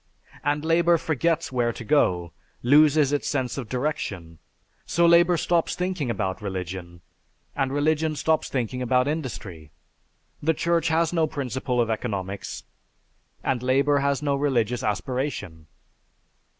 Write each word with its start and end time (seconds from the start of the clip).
And 0.43 0.65
labor 0.65 0.97
forgets 0.97 1.51
where 1.51 1.71
to 1.71 1.83
go, 1.83 2.31
loses 2.63 3.13
its 3.13 3.27
sense 3.27 3.55
of 3.59 3.69
direction. 3.69 4.39
So 4.87 5.05
labor 5.05 5.37
stops 5.37 5.75
thinking 5.75 6.09
about 6.09 6.41
religion, 6.41 7.01
and 7.55 7.71
religion 7.71 8.15
stops 8.15 8.49
thinking 8.49 8.81
about 8.81 9.07
industry. 9.07 9.69
The 10.41 10.55
Church 10.55 10.87
has 10.87 11.13
no 11.13 11.27
principle 11.27 11.79
of 11.79 11.91
economics, 11.91 12.63
and 13.43 13.61
labor 13.61 13.99
has 13.99 14.23
no 14.23 14.35
religious 14.35 14.81
aspiration." 14.81 15.67